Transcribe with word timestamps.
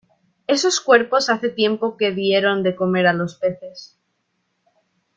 esos 0.47 0.79
cuerpos 0.81 1.29
hace 1.29 1.49
tiempo 1.49 1.95
que 1.95 2.09
dieron 2.11 2.63
de 2.63 2.75
comer 2.75 3.05
a 3.05 3.13
los 3.13 3.35
peces. 3.35 3.99